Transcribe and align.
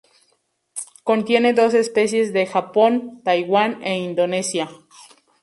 Contiene 1.03 1.53
dos 1.53 1.75
especies 1.75 2.33
de 2.33 2.47
Japón, 2.47 3.21
Taiwán 3.23 3.83
e 3.83 3.99
Indonesia. 3.99 4.67